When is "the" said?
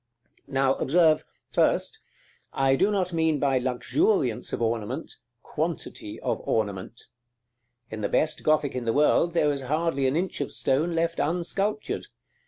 8.01-8.09, 8.85-8.93